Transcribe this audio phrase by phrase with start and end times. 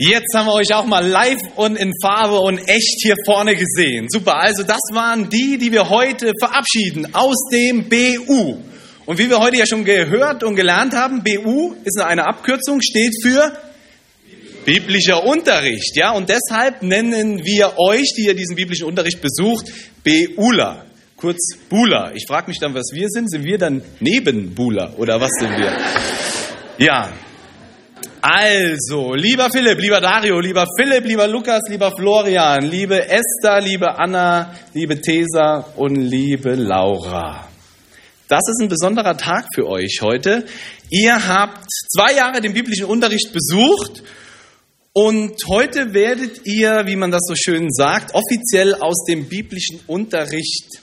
[0.00, 4.06] Jetzt haben wir euch auch mal live und in Farbe und echt hier vorne gesehen.
[4.08, 8.58] Super, also das waren die, die wir heute verabschieden aus dem BU.
[9.06, 13.12] Und wie wir heute ja schon gehört und gelernt haben, BU ist eine Abkürzung, steht
[13.24, 13.52] für
[14.64, 15.96] biblischer Unterricht.
[15.96, 19.66] Ja, und deshalb nennen wir euch, die ihr diesen biblischen Unterricht besucht,
[20.04, 20.86] BUler.
[21.16, 22.12] Kurz Bula.
[22.14, 23.28] Ich frage mich dann, was wir sind.
[23.28, 25.72] Sind wir dann neben Bula oder was sind wir?
[26.78, 27.10] Ja,
[28.20, 34.54] also, lieber Philipp, lieber Dario, lieber Philipp, lieber Lukas, lieber Florian, liebe Esther, liebe Anna,
[34.74, 37.48] liebe Tesa und liebe Laura.
[38.28, 40.44] Das ist ein besonderer Tag für euch heute.
[40.90, 44.02] Ihr habt zwei Jahre den biblischen Unterricht besucht
[44.92, 50.80] und heute werdet ihr, wie man das so schön sagt, offiziell aus dem biblischen Unterricht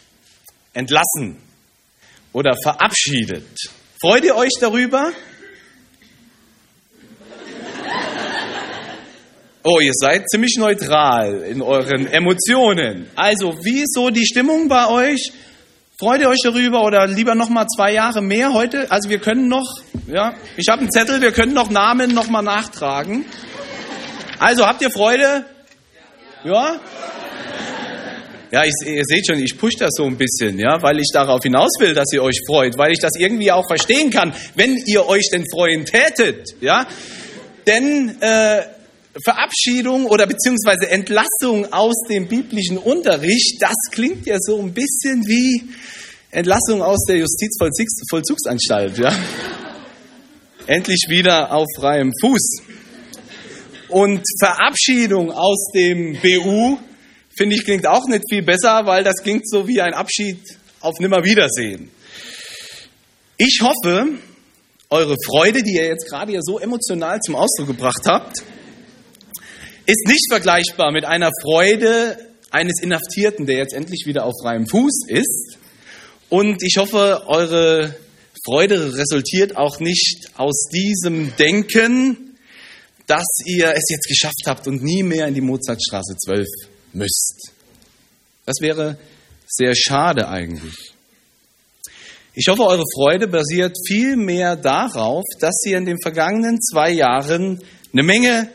[0.73, 1.37] entlassen
[2.33, 3.45] oder verabschiedet.
[3.99, 5.11] Freut ihr euch darüber?
[9.67, 13.07] Oh, ihr seid ziemlich neutral in euren Emotionen.
[13.15, 15.31] Also, wie ist so die Stimmung bei euch?
[15.97, 18.91] Freut ihr euch darüber oder lieber noch mal zwei Jahre mehr heute?
[18.91, 19.65] Also wir können noch,
[20.05, 23.25] ja, ich habe einen Zettel, wir können noch Namen noch mal nachtragen.
[24.37, 25.45] Also habt ihr Freude?
[26.43, 26.79] Ja?
[28.51, 31.41] Ja, ich, ihr seht schon, ich pushe das so ein bisschen, ja, weil ich darauf
[31.41, 35.07] hinaus will, dass ihr euch freut, weil ich das irgendwie auch verstehen kann, wenn ihr
[35.07, 36.85] euch denn freuen tätet, ja.
[37.65, 38.61] Denn äh,
[39.23, 45.63] Verabschiedung oder beziehungsweise Entlassung aus dem biblischen Unterricht, das klingt ja so ein bisschen wie
[46.31, 49.17] Entlassung aus der Justizvollzugsanstalt, ja.
[50.67, 52.61] Endlich wieder auf freiem Fuß.
[53.87, 56.77] Und Verabschiedung aus dem BU,
[57.37, 60.39] finde ich, klingt auch nicht viel besser, weil das klingt so wie ein Abschied
[60.81, 61.89] auf Nimmerwiedersehen.
[63.37, 64.07] Ich hoffe,
[64.89, 68.43] eure Freude, die ihr jetzt gerade ja so emotional zum Ausdruck gebracht habt,
[69.85, 72.17] ist nicht vergleichbar mit einer Freude
[72.51, 75.57] eines Inhaftierten, der jetzt endlich wieder auf freiem Fuß ist.
[76.29, 77.95] Und ich hoffe, eure
[78.45, 82.37] Freude resultiert auch nicht aus diesem Denken,
[83.07, 86.45] dass ihr es jetzt geschafft habt und nie mehr in die Mozartstraße 12
[86.93, 87.51] müsst.
[88.45, 88.97] Das wäre
[89.47, 90.73] sehr schade eigentlich.
[92.33, 97.61] Ich hoffe, eure Freude basiert vielmehr darauf, dass ihr in den vergangenen zwei Jahren
[97.93, 98.49] eine Menge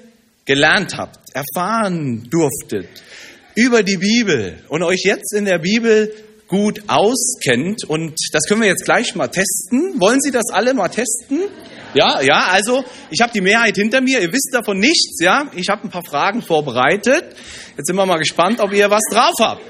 [0.50, 2.88] gelernt habt, erfahren durftet
[3.54, 6.12] über die Bibel und euch jetzt in der Bibel
[6.48, 7.84] gut auskennt.
[7.84, 10.00] Und das können wir jetzt gleich mal testen.
[10.00, 11.42] Wollen Sie das alle mal testen?
[11.94, 15.48] Ja, ja, also ich habe die Mehrheit hinter mir, ihr wisst davon nichts, ja.
[15.54, 17.26] Ich habe ein paar Fragen vorbereitet.
[17.76, 19.62] Jetzt sind wir mal gespannt, ob ihr was drauf habt.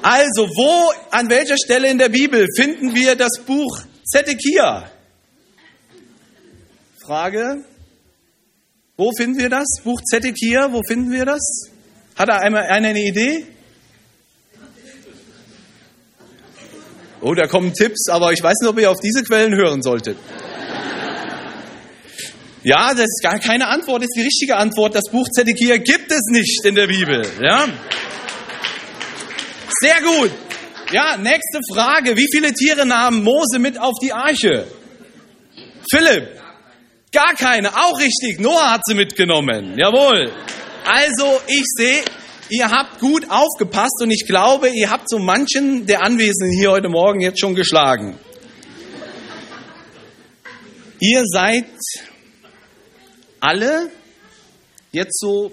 [0.00, 4.90] Also, wo, an welcher Stelle in der Bibel finden wir das Buch Zedekia?
[7.04, 7.64] Frage,
[8.96, 9.66] wo finden wir das?
[9.84, 11.70] Buch Zedekia, wo finden wir das?
[12.16, 13.46] Hat da einmal einer eine Idee?
[17.20, 20.16] Oh, da kommen Tipps, aber ich weiß nicht, ob ihr auf diese Quellen hören solltet.
[22.62, 24.94] Ja, das ist gar keine Antwort, das ist die richtige Antwort.
[24.94, 27.26] Das Buch Zedekia gibt es nicht in der Bibel.
[27.40, 27.68] Ja?
[29.80, 30.30] Sehr gut.
[30.92, 32.16] Ja, nächste Frage.
[32.16, 34.66] Wie viele Tiere nahm Mose mit auf die Arche?
[35.90, 36.35] Philipp.
[37.16, 38.40] Gar keine, auch richtig.
[38.40, 39.78] Noah hat sie mitgenommen.
[39.78, 40.30] Jawohl.
[40.84, 42.02] Also, ich sehe,
[42.50, 46.90] ihr habt gut aufgepasst und ich glaube, ihr habt so manchen der Anwesenden hier heute
[46.90, 48.18] Morgen jetzt schon geschlagen.
[51.00, 51.64] Ihr seid
[53.40, 53.88] alle
[54.92, 55.52] jetzt so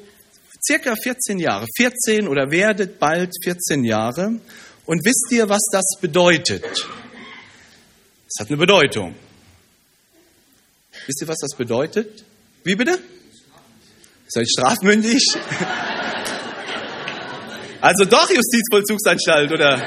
[0.67, 4.41] circa 14 Jahre, 14 oder werdet bald 14 Jahre
[4.85, 6.65] und wisst ihr, was das bedeutet?
[8.27, 9.15] Es hat eine Bedeutung.
[11.07, 12.23] Wisst ihr, was das bedeutet?
[12.63, 12.99] Wie bitte?
[14.27, 15.23] Seid strafmündig?
[17.83, 19.77] Also doch Justizvollzugsanstalt, oder?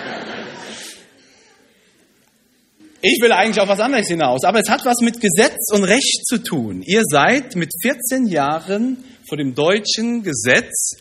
[3.00, 6.26] Ich will eigentlich auf was anderes hinaus, aber es hat was mit Gesetz und Recht
[6.26, 6.82] zu tun.
[6.82, 10.96] Ihr seid mit 14 Jahren vor dem deutschen Gesetz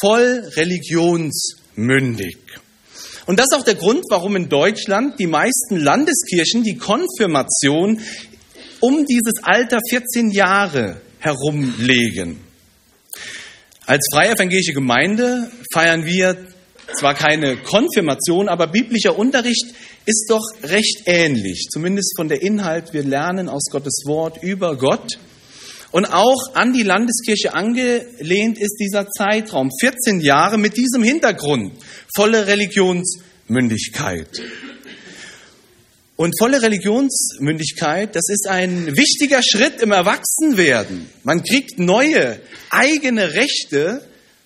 [0.00, 2.38] voll religionsmündig.
[3.26, 8.00] Und das ist auch der Grund, warum in Deutschland die meisten Landeskirchen die Konfirmation
[8.80, 12.40] um dieses Alter 14 Jahre herumlegen.
[13.86, 16.36] Als freie evangelische Gemeinde feiern wir
[16.98, 19.66] zwar keine Konfirmation, aber biblischer Unterricht
[20.06, 22.92] ist doch recht ähnlich, zumindest von der Inhalt.
[22.92, 25.18] Wir lernen aus Gottes Wort über Gott.
[25.90, 31.72] Und auch an die Landeskirche angelehnt ist dieser Zeitraum, 14 Jahre mit diesem Hintergrund,
[32.14, 34.28] volle Religionsmündigkeit.
[36.18, 41.08] Und volle Religionsmündigkeit, das ist ein wichtiger Schritt im Erwachsenwerden.
[41.22, 44.02] Man kriegt neue eigene Rechte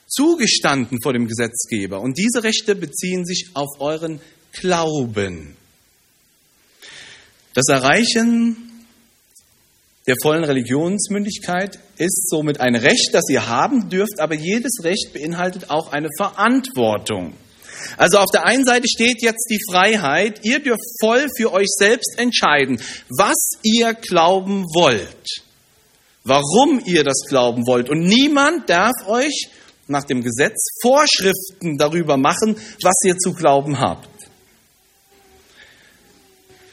[0.06, 2.02] zugestanden vor dem Gesetzgeber.
[2.02, 4.20] Und diese Rechte beziehen sich auf euren
[4.52, 5.56] Glauben.
[7.54, 8.84] Das Erreichen
[10.06, 15.70] der vollen Religionsmündigkeit ist somit ein Recht, das ihr haben dürft, aber jedes Recht beinhaltet
[15.70, 17.32] auch eine Verantwortung.
[17.96, 22.18] Also auf der einen Seite steht jetzt die Freiheit, ihr dürft voll für euch selbst
[22.18, 25.42] entscheiden, was ihr glauben wollt,
[26.24, 27.90] warum ihr das glauben wollt.
[27.90, 29.48] Und niemand darf euch
[29.88, 34.08] nach dem Gesetz Vorschriften darüber machen, was ihr zu glauben habt.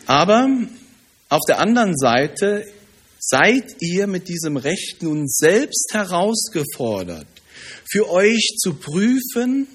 [0.06, 0.48] Aber
[1.30, 2.66] auf der anderen Seite
[3.20, 7.28] seid ihr mit diesem Recht nun selbst herausgefordert,
[7.92, 9.68] für euch zu prüfen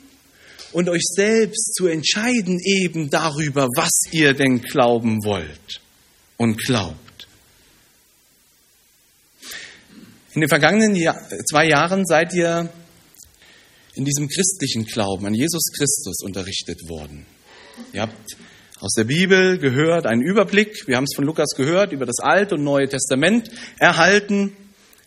[0.75, 5.81] und euch selbst zu entscheiden eben darüber, was ihr denn glauben wollt
[6.37, 7.29] und glaubt.
[10.35, 10.97] In den vergangenen
[11.49, 12.69] zwei Jahren seid ihr
[13.95, 17.25] in diesem christlichen Glauben an Jesus Christus unterrichtet worden.
[17.93, 18.37] Ihr habt
[18.81, 22.57] aus der Bibel gehört, einen Überblick, wir haben es von Lukas gehört, über das Alte
[22.57, 23.49] und Neue Testament
[23.79, 24.57] erhalten.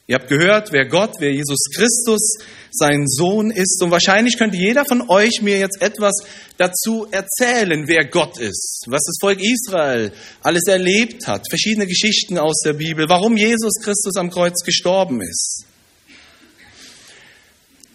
[0.09, 2.37] Ihr habt gehört, wer Gott, wer Jesus Christus,
[2.71, 3.83] sein Sohn ist.
[3.83, 6.13] Und wahrscheinlich könnte jeder von euch mir jetzt etwas
[6.55, 12.61] dazu erzählen, wer Gott ist, was das Volk Israel alles erlebt hat, verschiedene Geschichten aus
[12.63, 15.65] der Bibel, warum Jesus Christus am Kreuz gestorben ist.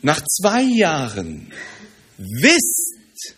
[0.03, 1.51] Nach zwei Jahren
[2.19, 3.37] wisst,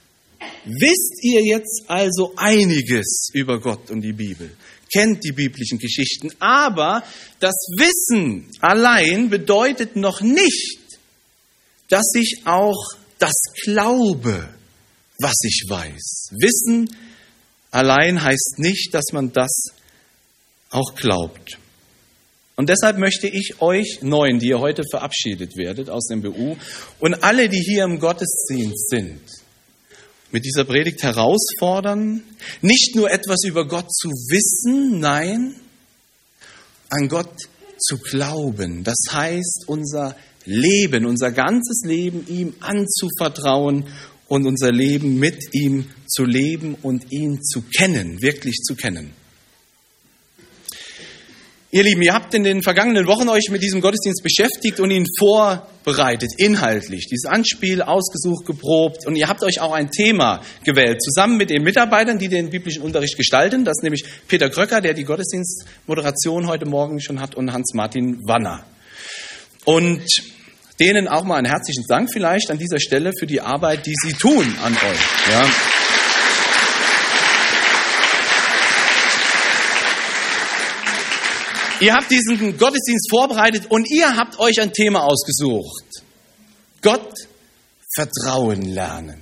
[0.64, 4.50] wisst ihr jetzt also einiges über Gott und die Bibel,
[4.94, 7.02] kennt die biblischen Geschichten, aber
[7.40, 10.78] das Wissen allein bedeutet noch nicht,
[11.88, 14.48] dass ich auch das glaube,
[15.18, 16.28] was ich weiß.
[16.38, 16.94] Wissen
[17.70, 19.66] allein heißt nicht, dass man das
[20.70, 21.58] auch glaubt.
[22.56, 26.56] Und deshalb möchte ich euch neun, die ihr heute verabschiedet werdet aus dem BU
[27.00, 29.20] und alle, die hier im Gottesdienst sind,
[30.34, 32.24] mit dieser Predigt herausfordern,
[32.60, 35.54] nicht nur etwas über Gott zu wissen, nein,
[36.90, 37.30] an Gott
[37.78, 38.82] zu glauben.
[38.82, 43.84] Das heißt, unser Leben, unser ganzes Leben ihm anzuvertrauen
[44.26, 49.12] und unser Leben mit ihm zu leben und ihn zu kennen, wirklich zu kennen.
[51.70, 55.06] Ihr Lieben, ihr habt in den vergangenen Wochen euch mit diesem Gottesdienst beschäftigt und ihn
[55.84, 61.36] vorbereitet, inhaltlich, dieses Anspiel ausgesucht, geprobt und ihr habt euch auch ein Thema gewählt, zusammen
[61.36, 63.64] mit den Mitarbeitern, die den biblischen Unterricht gestalten.
[63.64, 68.64] Das ist nämlich Peter Kröcker, der die Gottesdienstmoderation heute Morgen schon hat und Hans-Martin Wanner.
[69.64, 70.04] Und
[70.80, 74.14] denen auch mal einen herzlichen Dank vielleicht an dieser Stelle für die Arbeit, die sie
[74.14, 75.30] tun an euch.
[75.30, 75.83] Ja.
[81.84, 85.84] Ihr habt diesen Gottesdienst vorbereitet und ihr habt euch ein Thema ausgesucht.
[86.80, 87.12] Gott
[87.94, 89.20] Vertrauen lernen.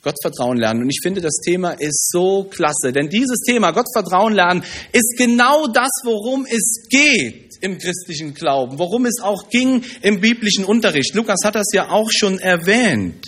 [0.00, 0.82] Gott Vertrauen lernen.
[0.82, 5.16] Und ich finde, das Thema ist so klasse, denn dieses Thema Gott Vertrauen lernen ist
[5.18, 11.16] genau das, worum es geht im christlichen Glauben, worum es auch ging im biblischen Unterricht.
[11.16, 13.26] Lukas hat das ja auch schon erwähnt.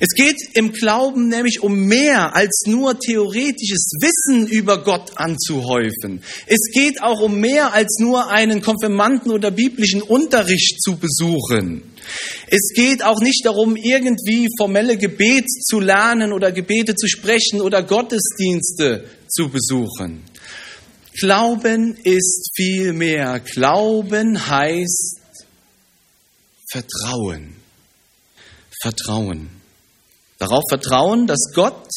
[0.00, 6.22] Es geht im Glauben nämlich um mehr als nur theoretisches Wissen über Gott anzuhäufen.
[6.46, 11.82] Es geht auch um mehr als nur einen Konfirmanden oder biblischen Unterricht zu besuchen.
[12.46, 17.82] Es geht auch nicht darum, irgendwie formelle Gebet zu lernen oder Gebete zu sprechen oder
[17.82, 20.22] Gottesdienste zu besuchen.
[21.20, 23.40] Glauben ist viel mehr.
[23.40, 25.18] Glauben heißt
[26.70, 27.56] Vertrauen.
[28.80, 29.57] Vertrauen.
[30.38, 31.88] Darauf vertrauen, dass Gott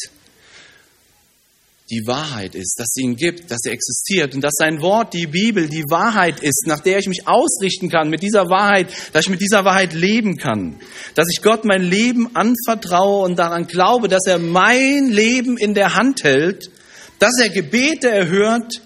[1.92, 5.26] die Wahrheit ist, dass sie ihn gibt, dass er existiert und dass sein Wort, die
[5.26, 9.30] Bibel, die Wahrheit ist, nach der ich mich ausrichten kann mit dieser Wahrheit, dass ich
[9.30, 10.80] mit dieser Wahrheit leben kann,
[11.14, 15.94] dass ich Gott mein Leben anvertraue und daran glaube, dass er mein Leben in der
[15.94, 16.70] Hand hält,
[17.18, 18.80] dass er Gebete erhört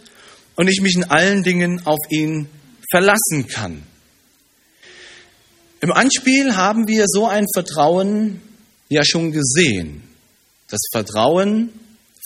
[0.57, 2.49] und ich mich in allen Dingen auf ihn
[2.91, 3.85] verlassen kann.
[5.81, 8.43] Im Anspiel haben wir so ein Vertrauen
[8.89, 10.03] ja schon gesehen.
[10.71, 11.73] Das Vertrauen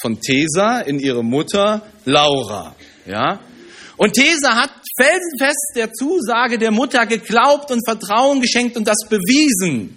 [0.01, 2.75] von Tesa in ihre Mutter Laura.
[3.07, 3.41] Ja?
[3.97, 9.97] Und Tesa hat felsenfest der Zusage der Mutter geglaubt und Vertrauen geschenkt und das bewiesen.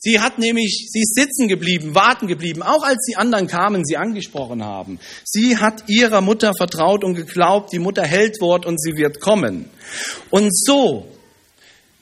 [0.00, 3.96] Sie hat nämlich, sie ist sitzen geblieben, warten geblieben, auch als die anderen kamen, sie
[3.96, 5.00] angesprochen haben.
[5.24, 9.68] Sie hat ihrer Mutter vertraut und geglaubt, die Mutter hält Wort und sie wird kommen.
[10.30, 11.08] Und so,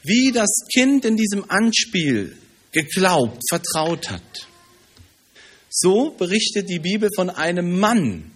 [0.02, 2.36] wie das Kind in diesem Anspiel
[2.72, 4.48] geglaubt, vertraut hat,
[5.68, 8.32] So berichtet die Bibel von einem Mann,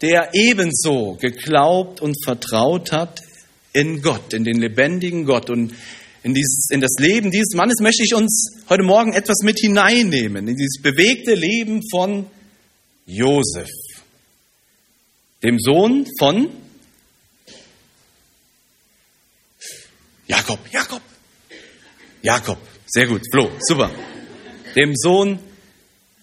[0.00, 3.20] der ebenso geglaubt und vertraut hat
[3.72, 5.50] in Gott, in den lebendigen Gott.
[5.50, 5.74] Und
[6.22, 10.48] in, dieses, in das Leben dieses Mannes möchte ich uns heute Morgen etwas mit hineinnehmen,
[10.48, 12.26] in dieses bewegte Leben von
[13.06, 13.68] Josef,
[15.42, 16.48] dem Sohn von
[20.26, 21.02] Jakob, Jakob,
[22.22, 22.58] Jakob,
[22.92, 23.88] sehr gut, Flo, super,
[24.74, 25.38] dem Sohn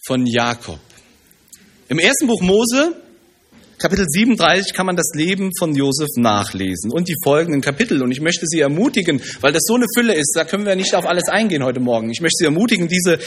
[0.05, 0.79] von Jakob.
[1.87, 2.93] Im ersten Buch Mose
[3.79, 8.01] Kapitel 37 kann man das Leben von Josef nachlesen und die folgenden Kapitel.
[8.01, 10.93] Und ich möchte Sie ermutigen, weil das so eine Fülle ist, da können wir nicht
[10.93, 12.09] auf alles eingehen heute Morgen.
[12.09, 13.19] Ich möchte Sie ermutigen, diese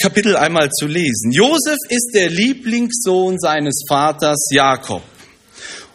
[0.00, 1.30] Kapitel einmal zu lesen.
[1.30, 5.02] Josef ist der Lieblingssohn seines Vaters Jakob.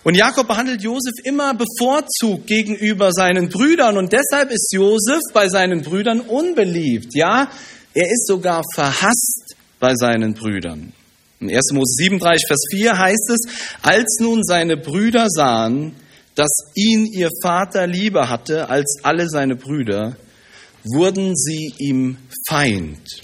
[0.09, 5.83] Und Jakob behandelt Josef immer bevorzugt gegenüber seinen Brüdern und deshalb ist Josef bei seinen
[5.83, 7.13] Brüdern unbeliebt.
[7.13, 7.51] Ja,
[7.93, 10.93] er ist sogar verhasst bei seinen Brüdern.
[11.39, 11.73] In 1.
[11.73, 13.39] Mose 37, Vers 4 heißt es,
[13.83, 15.93] als nun seine Brüder sahen,
[16.33, 20.17] dass ihn ihr Vater lieber hatte als alle seine Brüder,
[20.85, 23.21] wurden sie ihm Feind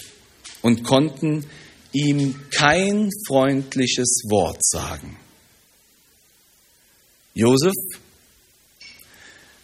[0.62, 1.46] und konnten
[1.92, 5.16] ihm kein freundliches Wort sagen.
[7.36, 7.74] Josef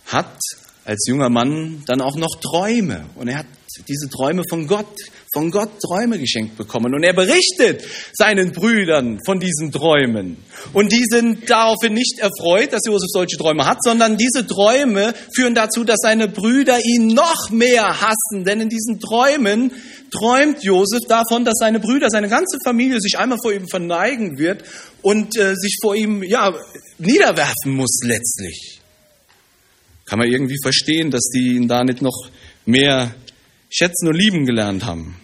[0.05, 0.37] hat
[0.85, 3.07] als junger Mann dann auch noch Träume.
[3.15, 3.47] Und er hat
[3.89, 4.95] diese Träume von Gott,
[5.33, 6.95] von Gott Träume geschenkt bekommen.
[6.95, 10.37] Und er berichtet seinen Brüdern von diesen Träumen.
[10.75, 15.55] Und die sind daraufhin nicht erfreut, dass Josef solche Träume hat, sondern diese Träume führen
[15.55, 18.45] dazu, dass seine Brüder ihn noch mehr hassen.
[18.45, 19.73] Denn in diesen Träumen
[20.11, 24.63] träumt Josef davon, dass seine Brüder, seine ganze Familie sich einmal vor ihm verneigen wird
[25.01, 26.55] und äh, sich vor ihm ja,
[26.99, 28.81] niederwerfen muss letztlich.
[30.05, 32.29] Kann man irgendwie verstehen, dass die ihn da nicht noch
[32.67, 33.15] mehr
[33.71, 35.17] schätzen und lieben gelernt haben.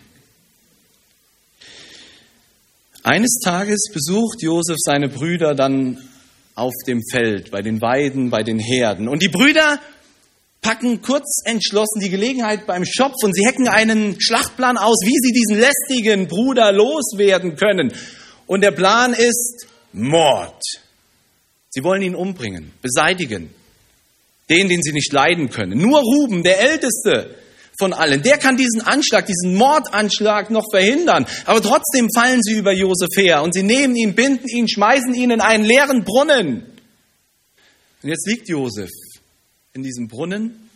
[3.11, 5.97] Eines Tages besucht Josef seine Brüder dann
[6.55, 9.09] auf dem Feld, bei den Weiden, bei den Herden.
[9.09, 9.81] Und die Brüder
[10.61, 15.33] packen kurz entschlossen die Gelegenheit beim Schopf und sie hacken einen Schlachtplan aus, wie sie
[15.33, 17.95] diesen lästigen Bruder loswerden können.
[18.47, 20.63] Und der Plan ist Mord.
[21.71, 23.49] Sie wollen ihn umbringen, beseitigen.
[24.51, 25.79] Den, den sie nicht leiden können.
[25.79, 27.37] Nur Ruben, der Älteste,
[27.79, 28.23] von allen.
[28.23, 31.27] Der kann diesen Anschlag, diesen Mordanschlag noch verhindern.
[31.45, 35.31] Aber trotzdem fallen sie über Josef her und sie nehmen ihn, binden ihn, schmeißen ihn
[35.31, 36.65] in einen leeren Brunnen.
[38.03, 38.91] Und jetzt liegt Josef
[39.75, 40.69] in diesem Brunnen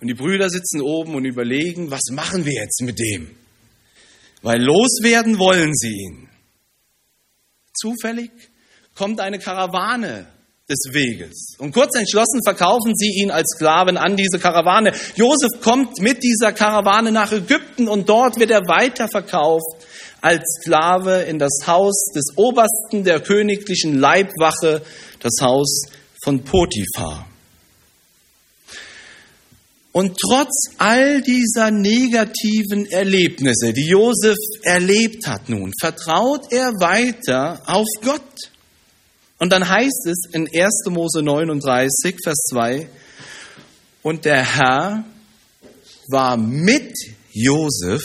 [0.00, 3.30] und die Brüder sitzen oben und überlegen, was machen wir jetzt mit dem?
[4.42, 6.28] Weil loswerden wollen sie ihn.
[7.74, 8.30] Zufällig
[8.94, 10.26] kommt eine Karawane
[10.70, 11.56] des Weges.
[11.58, 14.92] Und kurz entschlossen verkaufen sie ihn als Sklaven an diese Karawane.
[15.16, 19.86] Josef kommt mit dieser Karawane nach Ägypten und dort wird er weiterverkauft
[20.20, 24.82] als Sklave in das Haus des Obersten der königlichen Leibwache,
[25.20, 25.82] das Haus
[26.22, 27.26] von Potiphar.
[29.92, 37.88] Und trotz all dieser negativen Erlebnisse, die Josef erlebt hat nun, vertraut er weiter auf
[38.02, 38.20] Gott.
[39.40, 40.84] Und dann heißt es in 1.
[40.90, 42.88] Mose 39, Vers 2,
[44.02, 45.04] und der Herr
[46.08, 46.92] war mit
[47.32, 48.02] Josef,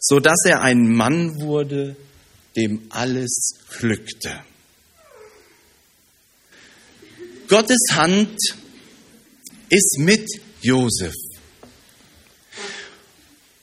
[0.00, 1.94] so dass er ein Mann wurde,
[2.56, 4.40] dem alles glückte.
[7.46, 8.36] Gottes Hand
[9.68, 10.26] ist mit
[10.62, 11.14] Josef.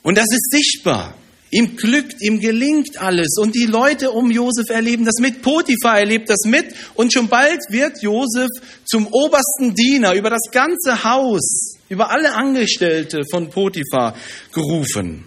[0.03, 1.17] Und das ist sichtbar.
[1.49, 3.37] Ihm glückt, ihm gelingt alles.
[3.39, 5.41] Und die Leute um Josef erleben das mit.
[5.41, 6.73] Potiphar erlebt das mit.
[6.95, 8.49] Und schon bald wird Josef
[8.85, 14.15] zum obersten Diener über das ganze Haus, über alle Angestellte von Potiphar
[14.53, 15.23] gerufen.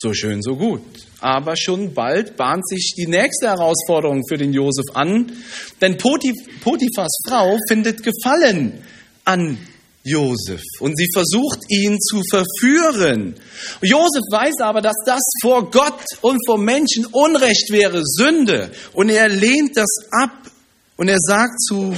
[0.00, 0.82] So schön, so gut.
[1.20, 5.32] Aber schon bald bahnt sich die nächste Herausforderung für den Josef an.
[5.80, 8.84] Denn Potiphars Frau findet Gefallen
[9.24, 9.58] an
[10.04, 13.34] Josef und sie versucht ihn zu verführen.
[13.82, 18.70] Josef weiß aber, dass das vor Gott und vor Menschen Unrecht wäre, Sünde.
[18.92, 20.50] Und er lehnt das ab
[20.96, 21.94] und er sagt zu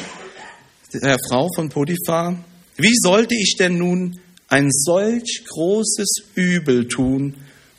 [0.93, 2.43] der Frau von Potiphar,
[2.77, 7.37] wie sollte ich denn nun ein solch großes Übel tun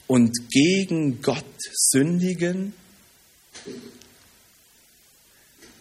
[0.08, 2.74] und gegen Gott sündigen?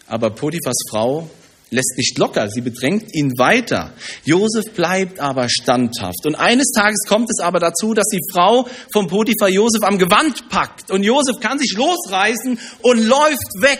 [0.07, 1.29] Aber Potiphas Frau
[1.73, 3.93] lässt nicht locker, sie bedrängt ihn weiter.
[4.25, 6.25] Josef bleibt aber standhaft.
[6.25, 10.49] Und eines Tages kommt es aber dazu, dass die Frau von Potiphar Josef am Gewand
[10.49, 10.91] packt.
[10.91, 13.79] Und Josef kann sich losreißen und läuft weg.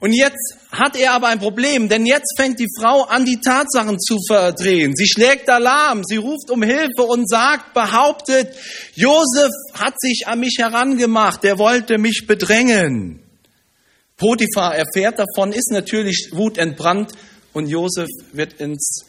[0.00, 3.98] Und jetzt hat er aber ein Problem, denn jetzt fängt die Frau an, die Tatsachen
[3.98, 4.94] zu verdrehen.
[4.94, 8.54] Sie schlägt Alarm, sie ruft um Hilfe und sagt, behauptet,
[8.94, 13.25] Josef hat sich an mich herangemacht, er wollte mich bedrängen.
[14.16, 17.12] Potiphar erfährt davon, ist natürlich wutentbrannt
[17.52, 19.04] und Josef wird ins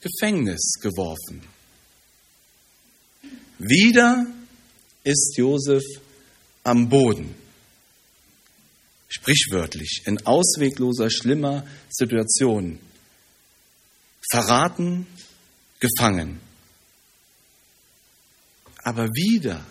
[0.00, 1.42] Gefängnis geworfen.
[3.58, 4.26] Wieder
[5.04, 5.84] ist Josef
[6.64, 7.34] am Boden.
[9.08, 12.78] Sprichwörtlich, in auswegloser, schlimmer Situation.
[14.30, 15.06] Verraten,
[15.80, 16.40] gefangen.
[18.84, 19.64] Aber wieder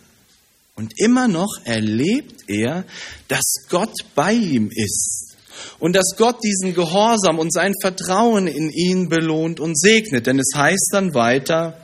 [0.76, 2.86] und immer noch erlebt er,
[3.28, 5.38] dass Gott bei ihm ist
[5.80, 10.28] und dass Gott diesen Gehorsam und sein Vertrauen in ihn belohnt und segnet.
[10.28, 11.78] Denn es heißt dann weiter,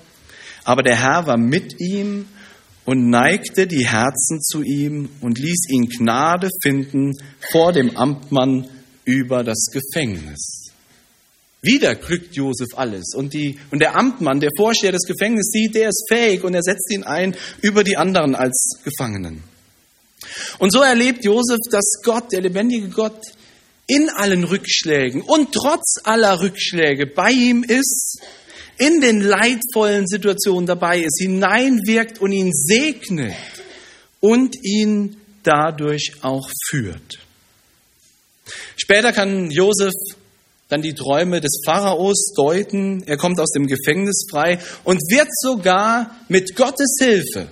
[0.63, 2.27] aber der Herr war mit ihm
[2.85, 7.11] und neigte die Herzen zu ihm und ließ ihn Gnade finden
[7.51, 8.67] vor dem Amtmann
[9.03, 10.56] über das Gefängnis.
[11.61, 13.13] Wieder glückt Josef alles.
[13.15, 16.61] Und, die, und der Amtmann, der Vorsteher des Gefängnisses, sieht, der ist fähig und er
[16.61, 19.43] setzt ihn ein über die anderen als Gefangenen.
[20.59, 23.19] Und so erlebt Josef, dass Gott, der lebendige Gott,
[23.87, 28.21] in allen Rückschlägen und trotz aller Rückschläge bei ihm ist
[28.77, 33.33] in den leidvollen Situationen dabei ist, hineinwirkt und ihn segnet
[34.19, 37.19] und ihn dadurch auch führt.
[38.75, 39.93] Später kann Josef
[40.69, 43.03] dann die Träume des Pharaos deuten.
[43.05, 47.47] Er kommt aus dem Gefängnis frei und wird sogar mit Gottes Hilfe,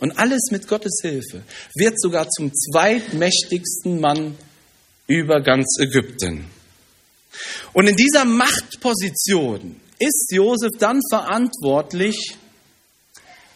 [0.00, 1.42] und alles mit Gottes Hilfe,
[1.74, 4.34] wird sogar zum zweitmächtigsten Mann
[5.06, 6.46] über ganz Ägypten.
[7.72, 12.36] Und in dieser Machtposition ist Josef dann verantwortlich,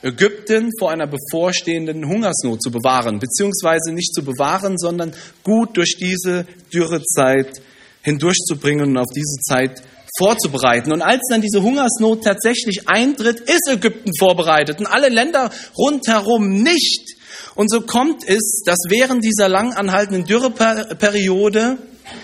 [0.02, 6.46] Ägypten vor einer bevorstehenden Hungersnot zu bewahren, beziehungsweise nicht zu bewahren, sondern gut durch diese
[6.74, 7.62] Dürrezeit
[8.04, 9.82] hindurchzubringen und auf diese Zeit
[10.16, 10.92] vorzubereiten.
[10.92, 17.16] Und als dann diese Hungersnot tatsächlich eintritt, ist Ägypten vorbereitet und alle Länder rundherum nicht.
[17.56, 21.78] Und so kommt es, dass während dieser lang anhaltenden Dürreperiode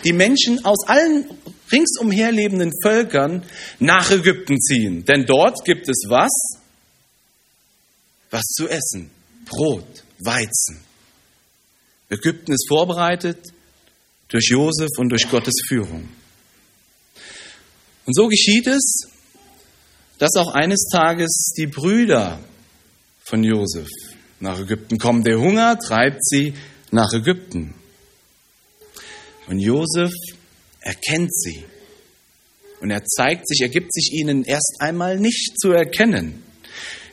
[0.05, 1.25] die Menschen aus allen
[1.73, 3.45] ringsumher lebenden Völkern
[3.79, 5.05] nach Ägypten ziehen.
[5.05, 6.31] Denn dort gibt es was?
[8.31, 9.11] Was zu essen.
[9.47, 10.81] Brot, Weizen.
[12.09, 13.38] Ägypten ist vorbereitet
[14.31, 16.09] durch Josef und durch Gottes Führung.
[18.07, 19.09] Und so geschieht es,
[20.19, 22.40] dass auch eines Tages die Brüder
[23.25, 23.88] von Josef
[24.40, 25.23] nach Ägypten kommen.
[25.23, 26.55] Der Hunger treibt sie
[26.90, 27.75] nach Ägypten.
[29.47, 30.12] Und Josef
[30.81, 31.64] erkennt sie.
[32.81, 36.43] Und er zeigt sich, er gibt sich ihnen erst einmal nicht zu erkennen.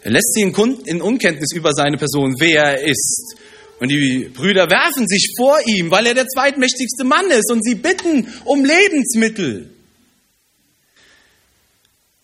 [0.02, 3.36] Er lässt sie in Unkenntnis über seine Person, wer er ist.
[3.80, 7.76] Und die Brüder werfen sich vor ihm, weil er der zweitmächtigste Mann ist und sie
[7.76, 9.70] bitten um Lebensmittel.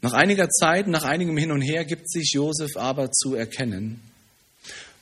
[0.02, 4.02] Nach einiger Zeit, nach einigem Hin und Her gibt sich Josef aber zu erkennen,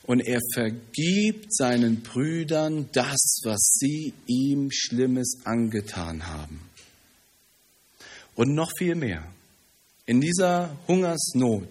[0.04, 6.60] und er vergibt seinen Brüdern das, was sie ihm Schlimmes angetan haben.
[8.34, 9.24] Und noch viel mehr.
[10.06, 11.68] In dieser Hungersnot,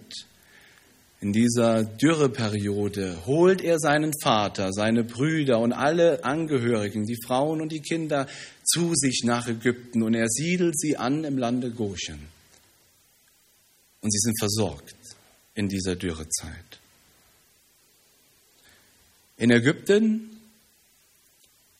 [1.21, 7.71] in dieser Dürreperiode holt er seinen Vater, seine Brüder und alle Angehörigen, die Frauen und
[7.71, 8.27] die Kinder
[8.63, 12.19] zu sich nach Ägypten und er siedelt sie an im Lande Goshen.
[14.01, 14.95] Und sie sind versorgt
[15.53, 16.79] in dieser Dürrezeit.
[19.37, 20.27] In Ägypten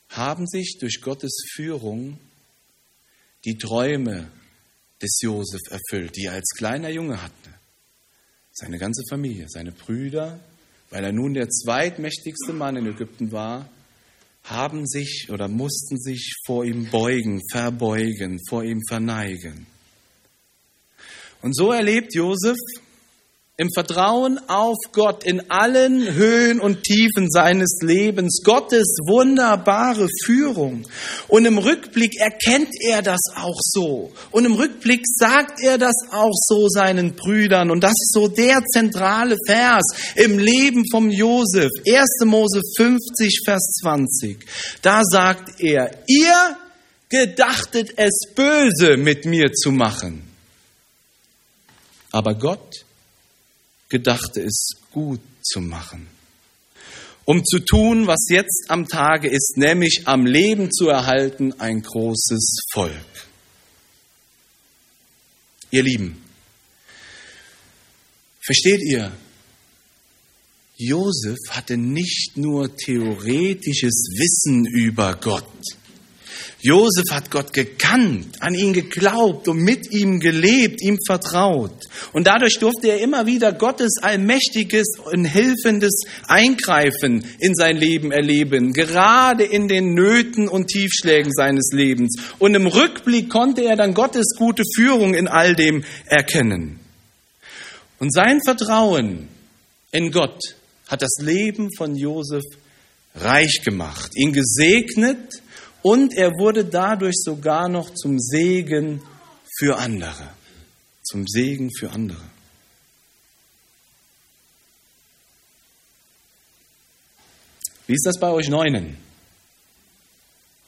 [0.09, 2.19] haben sich durch Gottes Führung
[3.45, 4.31] die Träume
[5.01, 7.50] des Josef erfüllt, die er als kleiner Junge hatte.
[8.53, 10.39] Seine ganze Familie, seine Brüder,
[10.89, 13.69] weil er nun der zweitmächtigste Mann in Ägypten war,
[14.43, 19.65] haben sich oder mussten sich vor ihm beugen, verbeugen, vor ihm verneigen.
[21.41, 22.57] Und so erlebt Josef
[23.57, 30.87] im Vertrauen auf Gott in allen Höhen und Tiefen seines Lebens, Gottes wunderbare Führung.
[31.27, 34.11] Und im Rückblick erkennt er das auch so.
[34.31, 37.69] Und im Rückblick sagt er das auch so seinen Brüdern.
[37.69, 39.83] Und das ist so der zentrale Vers
[40.15, 41.69] im Leben vom Josef.
[41.85, 42.25] 1.
[42.25, 44.39] Mose 50, Vers 20.
[44.81, 46.57] Da sagt er, ihr
[47.09, 50.23] gedachtet es böse mit mir zu machen.
[52.11, 52.85] Aber Gott
[53.91, 56.07] gedachte es gut zu machen.
[57.25, 62.61] Um zu tun, was jetzt am Tage ist, nämlich am Leben zu erhalten, ein großes
[62.73, 62.95] Volk.
[65.69, 66.21] Ihr Lieben,
[68.43, 69.11] versteht ihr,
[70.77, 75.45] Josef hatte nicht nur theoretisches Wissen über Gott.
[76.63, 81.75] Josef hat Gott gekannt, an ihn geglaubt und mit ihm gelebt, ihm vertraut.
[82.13, 88.73] Und dadurch durfte er immer wieder Gottes allmächtiges und hilfendes Eingreifen in sein Leben erleben,
[88.73, 92.17] gerade in den Nöten und Tiefschlägen seines Lebens.
[92.37, 96.79] Und im Rückblick konnte er dann Gottes gute Führung in all dem erkennen.
[97.97, 99.27] Und sein Vertrauen
[99.91, 100.39] in Gott
[100.87, 102.43] hat das Leben von Josef
[103.15, 105.41] reich gemacht, ihn gesegnet
[105.81, 109.01] und er wurde dadurch sogar noch zum Segen
[109.57, 110.29] für andere.
[111.03, 112.21] Zum Segen für andere.
[117.87, 118.97] Wie ist das bei euch Neunen?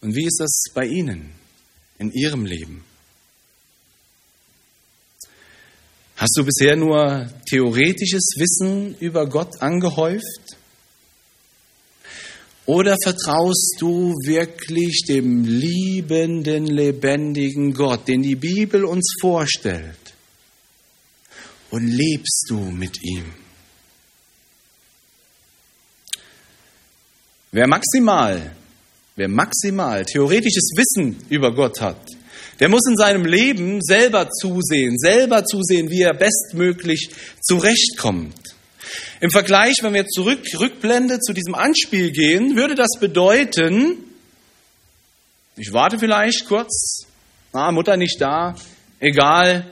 [0.01, 1.31] Und wie ist das bei Ihnen
[1.97, 2.83] in Ihrem Leben?
[6.17, 10.57] Hast du bisher nur theoretisches Wissen über Gott angehäuft?
[12.65, 19.97] Oder vertraust du wirklich dem liebenden, lebendigen Gott, den die Bibel uns vorstellt?
[21.71, 23.25] Und lebst du mit ihm?
[27.51, 28.55] Wer maximal,
[29.15, 32.07] wer maximal theoretisches Wissen über Gott hat,
[32.59, 37.09] der muss in seinem Leben selber zusehen, selber zusehen, wie er bestmöglich
[37.41, 38.55] zurechtkommt.
[39.21, 43.97] Im Vergleich, wenn wir zurück, Rückblende zu diesem Anspiel gehen, würde das bedeuten,
[45.55, 47.05] ich warte vielleicht kurz,
[47.51, 48.55] ah, Mutter nicht da,
[48.99, 49.71] egal,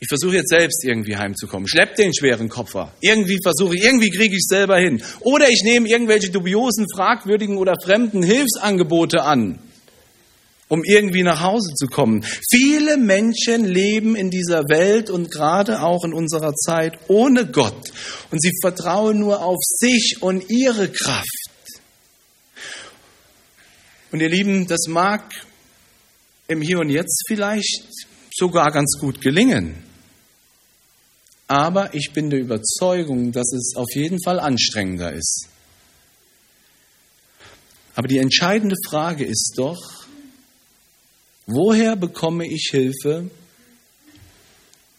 [0.00, 1.68] ich versuche jetzt selbst irgendwie heimzukommen.
[1.68, 2.92] Schlepp den schweren Koffer.
[3.00, 5.00] Irgendwie versuche ich, irgendwie kriege ich es selber hin.
[5.20, 9.60] Oder ich nehme irgendwelche dubiosen, fragwürdigen oder fremden Hilfsangebote an
[10.72, 12.24] um irgendwie nach Hause zu kommen.
[12.50, 17.92] Viele Menschen leben in dieser Welt und gerade auch in unserer Zeit ohne Gott.
[18.30, 21.28] Und sie vertrauen nur auf sich und ihre Kraft.
[24.12, 25.34] Und ihr Lieben, das mag
[26.48, 27.90] im Hier und Jetzt vielleicht
[28.34, 29.74] sogar ganz gut gelingen.
[31.48, 35.48] Aber ich bin der Überzeugung, dass es auf jeden Fall anstrengender ist.
[37.94, 40.01] Aber die entscheidende Frage ist doch,
[41.46, 43.28] Woher bekomme ich Hilfe,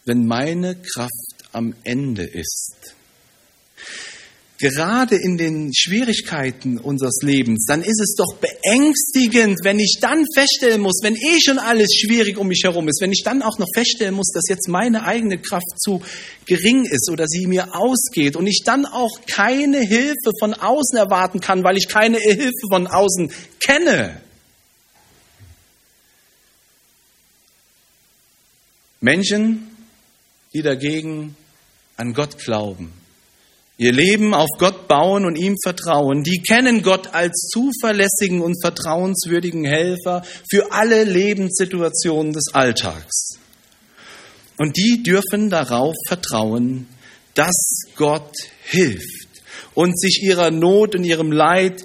[0.04, 1.10] wenn meine Kraft
[1.52, 2.94] am Ende ist?
[4.58, 10.80] Gerade in den Schwierigkeiten unseres Lebens, dann ist es doch beängstigend, wenn ich dann feststellen
[10.80, 13.66] muss, wenn eh schon alles schwierig um mich herum ist, wenn ich dann auch noch
[13.74, 16.02] feststellen muss, dass jetzt meine eigene Kraft zu
[16.46, 21.40] gering ist oder sie mir ausgeht und ich dann auch keine Hilfe von außen erwarten
[21.40, 24.20] kann, weil ich keine Hilfe von außen kenne.
[29.04, 29.68] Menschen,
[30.54, 31.36] die dagegen
[31.98, 32.90] an Gott glauben,
[33.76, 39.66] ihr Leben auf Gott bauen und ihm vertrauen, die kennen Gott als zuverlässigen und vertrauenswürdigen
[39.66, 43.38] Helfer für alle Lebenssituationen des Alltags.
[44.56, 46.86] Und die dürfen darauf vertrauen,
[47.34, 49.28] dass Gott hilft
[49.74, 51.84] und sich ihrer Not und ihrem Leid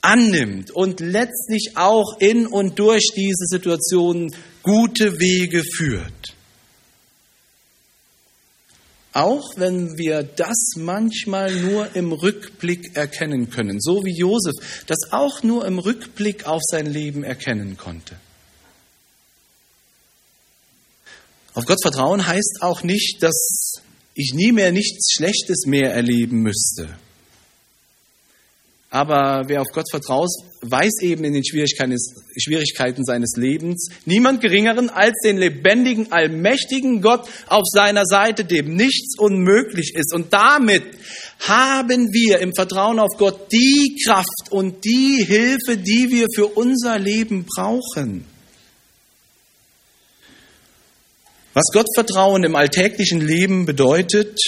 [0.00, 6.33] annimmt und letztlich auch in und durch diese Situation gute Wege führt.
[9.14, 15.44] Auch wenn wir das manchmal nur im Rückblick erkennen können, so wie Josef das auch
[15.44, 18.16] nur im Rückblick auf sein Leben erkennen konnte.
[21.54, 23.74] Auf Gott vertrauen heißt auch nicht, dass
[24.14, 26.88] ich nie mehr nichts Schlechtes mehr erleben müsste.
[28.94, 30.30] Aber wer auf Gott vertraut,
[30.60, 37.64] weiß eben in den Schwierigkeiten seines Lebens niemand Geringeren als den lebendigen, allmächtigen Gott auf
[37.66, 40.14] seiner Seite, dem nichts unmöglich ist.
[40.14, 40.84] Und damit
[41.40, 46.96] haben wir im Vertrauen auf Gott die Kraft und die Hilfe, die wir für unser
[46.96, 48.24] Leben brauchen.
[51.52, 54.38] Was Gottvertrauen im alltäglichen Leben bedeutet,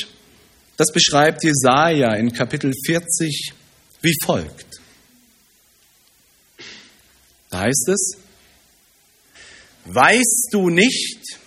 [0.77, 3.56] das beschreibt Jesaja in Kapitel 40
[4.03, 4.67] wie folgt.
[7.51, 8.13] Da heißt es,
[9.85, 11.39] weißt du nicht,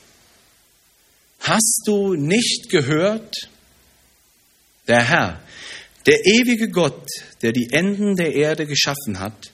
[1.40, 3.50] hast du nicht gehört,
[4.88, 5.44] der Herr,
[6.06, 7.08] der ewige Gott,
[7.42, 9.52] der die Enden der Erde geschaffen hat,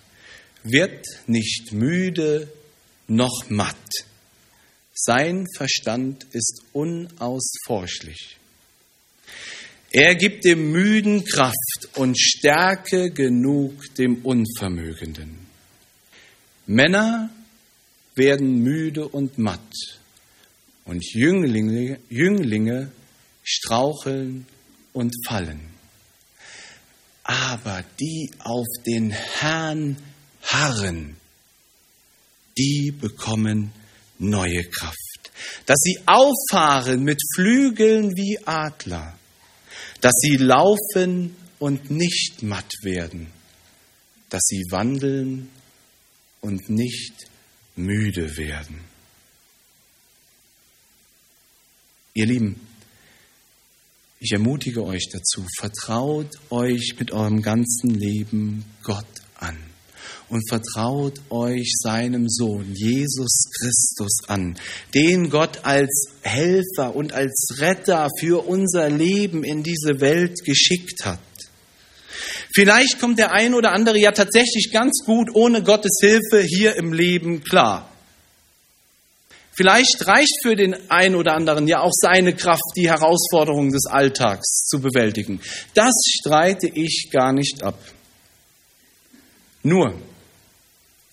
[0.64, 2.52] wird nicht müde
[3.08, 3.76] noch matt.
[4.94, 8.38] Sein Verstand ist unausforschlich.
[9.98, 15.38] Er gibt dem Müden Kraft und Stärke genug dem Unvermögenden.
[16.66, 17.30] Männer
[18.14, 19.62] werden müde und matt
[20.84, 22.92] und Jünglinge, Jünglinge
[23.42, 24.46] straucheln
[24.92, 25.62] und fallen.
[27.24, 29.96] Aber die auf den Herrn
[30.42, 31.16] harren,
[32.58, 33.72] die bekommen
[34.20, 35.32] neue Kraft.
[35.66, 39.18] Dass sie auffahren mit Flügeln wie Adler.
[40.06, 43.26] Dass sie laufen und nicht matt werden.
[44.30, 45.50] Dass sie wandeln
[46.42, 47.26] und nicht
[47.76, 48.82] müde werden.
[52.14, 52.60] Ihr Lieben,
[54.20, 59.25] ich ermutige euch dazu, vertraut euch mit eurem ganzen Leben Gott an
[60.30, 64.58] und vertraut euch seinem Sohn Jesus Christus an,
[64.94, 71.20] den Gott als Helfer und als Retter für unser Leben in diese Welt geschickt hat.
[72.54, 76.94] Vielleicht kommt der ein oder andere ja tatsächlich ganz gut ohne Gottes Hilfe hier im
[76.94, 77.92] Leben klar.
[79.58, 84.66] Vielleicht reicht für den einen oder anderen ja auch seine Kraft, die Herausforderungen des Alltags
[84.68, 85.40] zu bewältigen.
[85.74, 87.80] Das streite ich gar nicht ab.
[89.64, 89.96] Nur,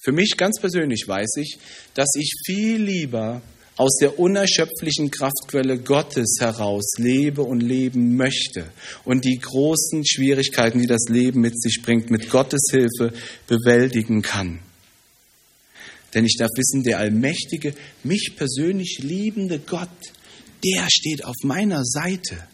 [0.03, 1.59] für mich ganz persönlich weiß ich,
[1.95, 3.41] dass ich viel lieber
[3.77, 8.67] aus der unerschöpflichen Kraftquelle Gottes heraus lebe und leben möchte
[9.05, 13.13] und die großen Schwierigkeiten, die das Leben mit sich bringt, mit Gottes Hilfe
[13.47, 14.59] bewältigen kann.
[16.15, 19.89] Denn ich darf wissen, der allmächtige, mich persönlich liebende Gott,
[20.65, 22.47] der steht auf meiner Seite.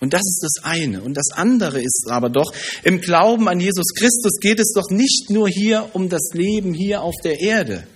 [0.00, 1.02] Und das ist das eine.
[1.02, 5.28] Und das andere ist aber doch, im Glauben an Jesus Christus geht es doch nicht
[5.28, 7.86] nur hier um das Leben hier auf der Erde.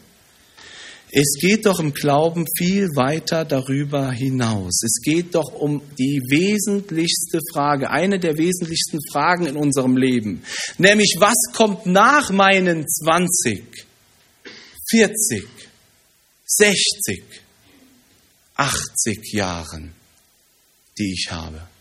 [1.17, 4.83] Es geht doch im Glauben viel weiter darüber hinaus.
[4.83, 10.43] Es geht doch um die wesentlichste Frage, eine der wesentlichsten Fragen in unserem Leben.
[10.77, 13.65] Nämlich, was kommt nach meinen 20,
[14.91, 15.47] 40,
[16.47, 17.23] 60,
[18.57, 19.93] 80 Jahren,
[20.99, 21.74] die ich habe?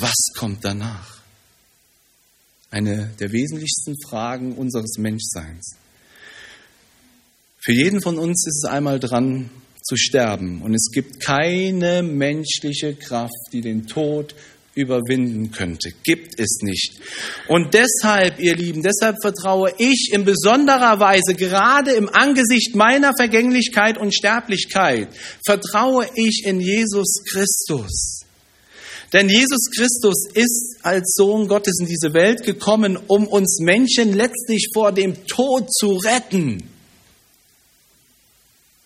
[0.00, 1.18] Was kommt danach?
[2.70, 5.76] Eine der wesentlichsten Fragen unseres Menschseins.
[7.60, 9.50] Für jeden von uns ist es einmal dran
[9.82, 14.34] zu sterben und es gibt keine menschliche Kraft, die den Tod
[14.74, 15.90] überwinden könnte.
[16.04, 17.00] Gibt es nicht.
[17.48, 23.98] Und deshalb, ihr Lieben, deshalb vertraue ich in besonderer Weise, gerade im Angesicht meiner Vergänglichkeit
[23.98, 25.08] und Sterblichkeit,
[25.44, 28.20] vertraue ich in Jesus Christus.
[29.12, 34.68] Denn Jesus Christus ist als Sohn Gottes in diese Welt gekommen, um uns Menschen letztlich
[34.74, 36.62] vor dem Tod zu retten.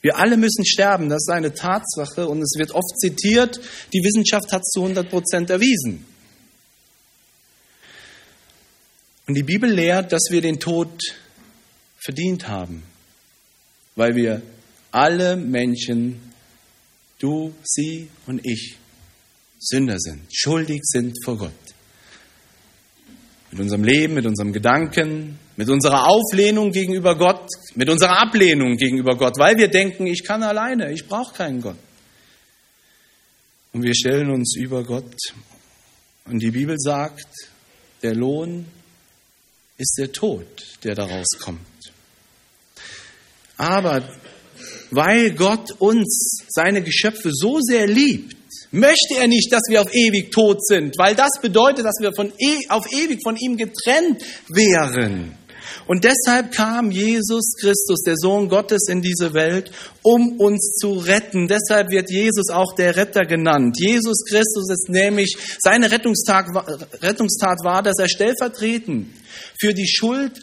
[0.00, 3.60] Wir alle müssen sterben, das ist eine Tatsache und es wird oft zitiert,
[3.92, 6.04] die Wissenschaft hat es zu 100 Prozent erwiesen.
[9.26, 10.90] Und die Bibel lehrt, dass wir den Tod
[11.96, 12.82] verdient haben,
[13.94, 14.42] weil wir
[14.90, 16.20] alle Menschen,
[17.20, 18.76] du, sie und ich,
[19.64, 21.52] Sünder sind, schuldig sind vor Gott.
[23.52, 29.16] Mit unserem Leben, mit unserem Gedanken, mit unserer Auflehnung gegenüber Gott, mit unserer Ablehnung gegenüber
[29.16, 31.76] Gott, weil wir denken, ich kann alleine, ich brauche keinen Gott.
[33.72, 35.14] Und wir stellen uns über Gott.
[36.24, 37.26] Und die Bibel sagt,
[38.02, 38.66] der Lohn
[39.78, 40.46] ist der Tod,
[40.82, 41.60] der daraus kommt.
[43.56, 44.08] Aber
[44.90, 48.36] weil Gott uns, seine Geschöpfe, so sehr liebt,
[48.72, 52.32] möchte er nicht, dass wir auf ewig tot sind, weil das bedeutet, dass wir von
[52.38, 55.38] e auf ewig von ihm getrennt wären.
[55.86, 59.70] Und deshalb kam Jesus Christus, der Sohn Gottes, in diese Welt,
[60.02, 61.48] um uns zu retten.
[61.48, 63.76] Deshalb wird Jesus auch der Retter genannt.
[63.78, 66.46] Jesus Christus ist nämlich, seine Rettungstat,
[67.02, 69.08] Rettungstat war, dass er stellvertretend
[69.58, 70.42] für die Schuld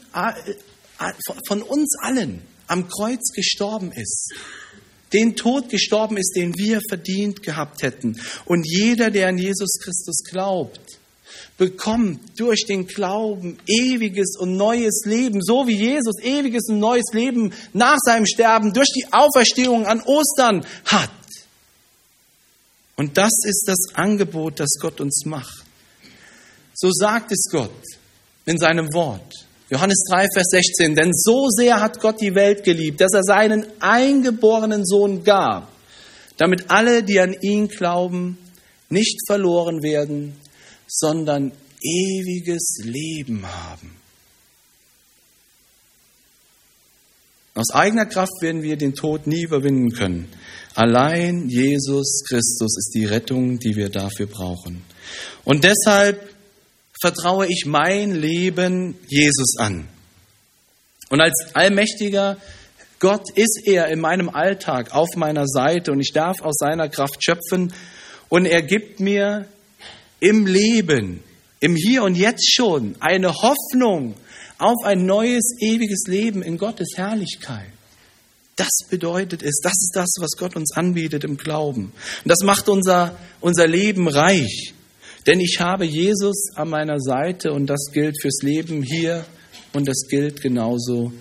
[1.47, 4.33] von uns allen am Kreuz gestorben ist
[5.13, 8.19] den Tod gestorben ist, den wir verdient gehabt hätten.
[8.45, 10.99] Und jeder, der an Jesus Christus glaubt,
[11.57, 17.53] bekommt durch den Glauben ewiges und neues Leben, so wie Jesus ewiges und neues Leben
[17.73, 21.11] nach seinem Sterben durch die Auferstehung an Ostern hat.
[22.95, 25.65] Und das ist das Angebot, das Gott uns macht.
[26.73, 27.83] So sagt es Gott
[28.45, 29.48] in seinem Wort.
[29.69, 30.95] Johannes 3, Vers 16.
[30.95, 35.71] Denn so sehr hat Gott die Welt geliebt, dass er seinen eingeborenen Sohn gab,
[36.37, 38.37] damit alle, die an ihn glauben,
[38.89, 40.35] nicht verloren werden,
[40.87, 41.51] sondern
[41.81, 43.95] ewiges Leben haben.
[47.55, 50.29] Aus eigener Kraft werden wir den Tod nie überwinden können.
[50.75, 54.81] Allein Jesus Christus ist die Rettung, die wir dafür brauchen.
[55.43, 56.28] Und deshalb
[57.01, 59.87] vertraue ich mein Leben Jesus an.
[61.09, 62.37] Und als allmächtiger
[62.99, 67.23] Gott ist er in meinem Alltag auf meiner Seite und ich darf aus seiner Kraft
[67.23, 67.73] schöpfen
[68.27, 69.47] und er gibt mir
[70.19, 71.23] im Leben,
[71.61, 74.15] im Hier und Jetzt schon eine Hoffnung
[74.57, 77.71] auf ein neues, ewiges Leben in Gottes Herrlichkeit.
[78.57, 81.93] Das bedeutet es, das ist das, was Gott uns anbietet im Glauben.
[82.23, 84.73] Und das macht unser, unser Leben reich.
[85.25, 89.25] Denn ich habe Jesus an meiner Seite und das gilt fürs Leben hier
[89.73, 91.11] und das gilt genauso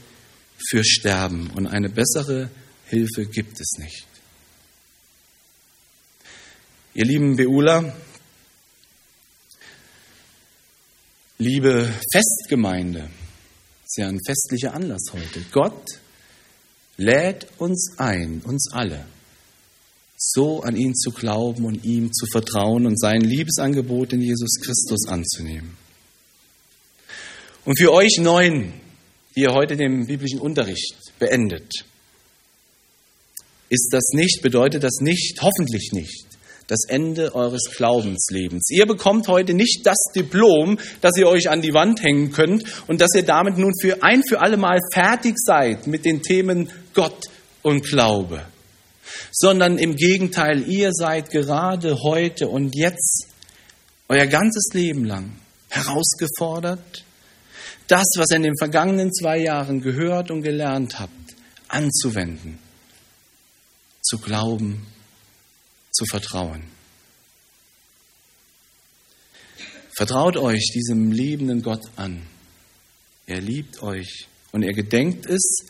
[0.69, 1.51] für Sterben.
[1.55, 2.51] Und eine bessere
[2.87, 4.07] Hilfe gibt es nicht.
[6.95, 7.95] Ihr lieben Beula,
[11.39, 13.11] liebe Festgemeinde,
[13.85, 15.41] ist ja ein festlicher Anlass heute.
[15.53, 15.85] Gott
[16.97, 19.05] lädt uns ein, uns alle,
[20.19, 25.07] so an ihn zu glauben und ihm zu vertrauen und sein Liebesangebot in Jesus Christus
[25.07, 25.77] anzunehmen.
[27.65, 28.73] Und für euch Neuen,
[29.37, 31.71] die ihr heute den biblischen Unterricht beendet,
[33.69, 36.27] ist das nicht, bedeutet das nicht, hoffentlich nicht,
[36.67, 38.71] das Ende eures Glaubenslebens.
[38.71, 43.01] Ihr bekommt heute nicht das Diplom, das ihr euch an die Wand hängen könnt und
[43.01, 47.27] dass ihr damit nun für ein für alle Mal fertig seid mit den Themen Gott
[47.63, 48.45] und Glaube,
[49.31, 53.27] sondern im Gegenteil, ihr seid gerade heute und jetzt
[54.09, 55.33] euer ganzes Leben lang
[55.71, 57.05] herausgefordert,
[57.87, 61.35] das, was ihr in den vergangenen zwei Jahren gehört und gelernt habt,
[61.69, 62.59] anzuwenden,
[64.03, 64.87] zu glauben
[65.91, 66.63] zu vertrauen.
[69.97, 72.23] Vertraut euch diesem liebenden Gott an.
[73.27, 75.67] Er liebt euch und er gedenkt es,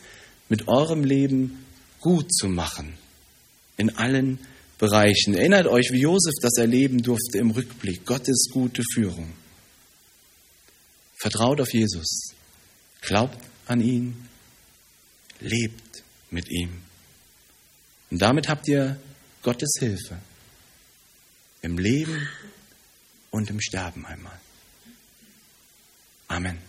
[0.49, 1.65] mit eurem Leben
[1.99, 2.97] gut zu machen.
[3.79, 4.39] In allen
[4.77, 5.33] Bereichen.
[5.33, 8.05] Erinnert euch, wie Josef das erleben durfte im Rückblick.
[8.05, 9.33] Gottes gute Führung.
[11.19, 12.33] Vertraut auf Jesus.
[13.01, 14.27] Glaubt an ihn.
[15.39, 16.81] Lebt mit ihm.
[18.11, 18.99] Und damit habt ihr
[19.43, 20.19] Gottes Hilfe
[21.61, 22.27] im Leben
[23.31, 24.39] und im Sterben einmal.
[26.27, 26.68] Amen.